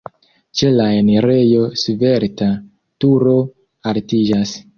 [0.61, 2.49] Ĉe la enirejo svelta
[3.07, 3.37] turo
[3.95, 4.57] altiĝas.